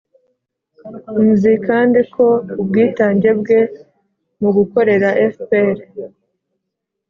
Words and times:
nzi 1.29 1.51
kandi 1.67 1.99
ko 2.13 2.25
ubwitange 2.61 3.29
bwe 3.39 3.59
mu 4.41 4.49
gukorera 4.57 5.09
fpr 5.35 5.77